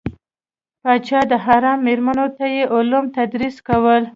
پاچا 0.81 1.19
د 1.31 1.33
حرم 1.45 1.77
میرمنو 1.87 2.27
ته 2.37 2.45
یې 2.55 2.63
علوم 2.75 3.05
تدریس 3.17 3.55
کول. 3.67 4.03